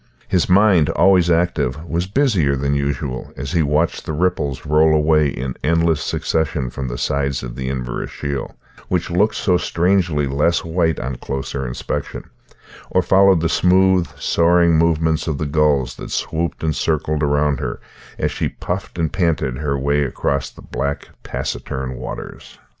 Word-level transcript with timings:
His 0.27 0.49
mind, 0.49 0.89
always 0.89 1.29
active, 1.29 1.85
was 1.85 2.07
busier 2.07 2.55
than 2.55 2.73
usual 2.73 3.31
as 3.37 3.51
he 3.51 3.61
watched 3.61 4.03
the 4.07 4.13
ripples 4.13 4.65
roll 4.65 4.95
away 4.95 5.27
in 5.27 5.53
endless 5.63 6.01
succession 6.01 6.71
from 6.71 6.87
the 6.87 6.97
sides 6.97 7.43
of 7.43 7.55
the 7.55 7.69
Inverashiel 7.69 8.55
which 8.87 9.11
looked 9.11 9.35
so 9.35 9.57
strangely 9.57 10.25
less 10.25 10.65
white 10.65 10.99
on 10.99 11.17
closer 11.17 11.67
inspection 11.67 12.23
or 12.89 13.03
followed 13.03 13.41
the 13.41 13.47
smooth 13.47 14.07
soaring 14.17 14.75
movements 14.75 15.27
of 15.27 15.37
the 15.37 15.45
gulls 15.45 15.97
that 15.97 16.09
swooped 16.09 16.63
and 16.63 16.75
circled 16.75 17.21
around 17.21 17.59
her, 17.59 17.79
as 18.17 18.31
she 18.31 18.49
puffed 18.49 18.97
and 18.97 19.13
panted 19.13 19.49
on 19.55 19.63
her 19.63 19.77
way 19.77 20.03
across 20.03 20.49
the 20.49 20.63
black, 20.63 21.09
taciturn 21.23 21.93
waters. 21.95 22.57